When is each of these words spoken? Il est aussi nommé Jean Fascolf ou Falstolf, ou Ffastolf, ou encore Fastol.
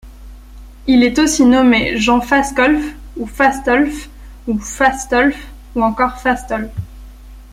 Il 0.87 1.03
est 1.03 1.19
aussi 1.19 1.45
nommé 1.45 1.95
Jean 1.99 2.21
Fascolf 2.21 2.95
ou 3.17 3.27
Falstolf, 3.27 4.09
ou 4.47 4.57
Ffastolf, 4.59 5.37
ou 5.75 5.83
encore 5.83 6.17
Fastol. 6.17 6.71